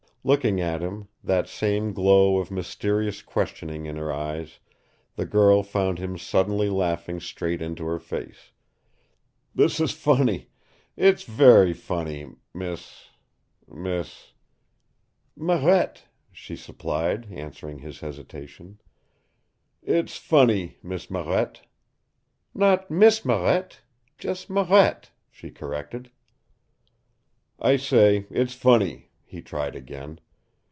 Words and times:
Looking 0.23 0.61
at 0.61 0.81
him, 0.81 1.07
that 1.23 1.47
same 1.47 1.93
glow 1.93 2.37
of 2.37 2.51
mysterious 2.51 3.23
questioning 3.23 3.87
in 3.87 3.95
her 3.95 4.13
eyes, 4.13 4.59
the 5.15 5.25
girl 5.25 5.63
found 5.63 5.97
him 5.97 6.15
suddenly 6.15 6.69
laughing 6.69 7.19
straight 7.19 7.59
into 7.59 7.85
her 7.85 7.97
face. 7.97 8.51
"This 9.55 9.79
is 9.79 9.93
funny. 9.93 10.49
It's 10.95 11.23
very 11.23 11.73
funny, 11.73 12.35
Miss 12.53 13.05
Miss" 13.67 14.33
"Marette," 15.35 16.03
she 16.31 16.55
supplied, 16.55 17.27
answering 17.31 17.79
his 17.79 18.01
hesitation. 18.01 18.79
"It's 19.81 20.17
funny, 20.17 20.77
Miss 20.83 21.09
Marette." 21.09 21.63
"Not 22.53 22.91
Miss 22.91 23.25
Marette. 23.25 23.81
Just 24.19 24.51
Marette," 24.51 25.09
she 25.31 25.49
corrected. 25.49 26.11
"I 27.59 27.75
say, 27.77 28.27
it's 28.29 28.53
funny," 28.53 29.07
he 29.23 29.41
tried 29.41 29.73
again. 29.77 30.19